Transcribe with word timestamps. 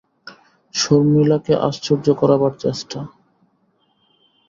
শর্মিলাকে 0.73 1.53
আশ্চর্য 1.67 2.07
করবার 2.13 2.53
চেষ্টা। 2.59 2.99